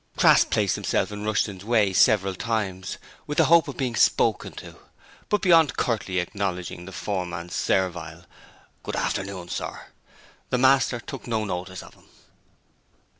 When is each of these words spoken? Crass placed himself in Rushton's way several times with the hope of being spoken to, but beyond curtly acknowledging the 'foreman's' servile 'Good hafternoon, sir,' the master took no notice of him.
Crass 0.17 0.43
placed 0.45 0.73
himself 0.73 1.11
in 1.11 1.23
Rushton's 1.25 1.63
way 1.63 1.93
several 1.93 2.33
times 2.33 2.97
with 3.27 3.37
the 3.37 3.45
hope 3.45 3.67
of 3.67 3.77
being 3.77 3.95
spoken 3.95 4.51
to, 4.53 4.75
but 5.29 5.43
beyond 5.43 5.77
curtly 5.77 6.17
acknowledging 6.17 6.85
the 6.85 6.91
'foreman's' 6.91 7.53
servile 7.53 8.23
'Good 8.81 8.95
hafternoon, 8.95 9.47
sir,' 9.49 9.89
the 10.49 10.57
master 10.57 10.99
took 10.99 11.27
no 11.27 11.45
notice 11.45 11.83
of 11.83 11.93
him. 11.93 12.05